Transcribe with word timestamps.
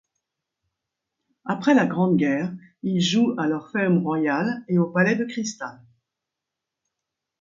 Après 1.45 1.75
la 1.75 1.85
Grande 1.85 2.17
Guerre, 2.17 2.51
il 2.81 2.99
joue 3.01 3.35
à 3.37 3.45
l’Orfeum 3.45 3.99
Royal 3.99 4.63
et 4.67 4.79
au 4.79 4.87
palais 4.89 5.15
de 5.15 5.25
Crystal. 5.25 5.79